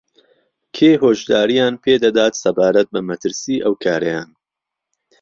کێ 0.75 0.91
هۆشدارییان 1.03 1.73
پێدەدات 1.83 2.33
سەبارەت 2.43 2.87
بە 2.93 3.01
مەترسیی 3.09 3.63
ئەو 3.65 3.73
کارەیان 3.83 4.29